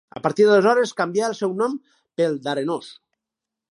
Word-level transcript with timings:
A 0.19 0.19
partir 0.21 0.47
d'aleshores 0.47 0.95
canvià 1.03 1.29
el 1.33 1.37
seu 1.43 1.53
cognom 1.53 1.79
pel 2.19 2.43
d'Arenós. 2.47 2.93